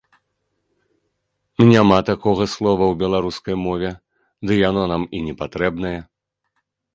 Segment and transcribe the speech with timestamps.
[1.71, 3.91] Няма такога слова ў беларускай мове,
[4.49, 5.95] ды яно нам і непатрэбнае.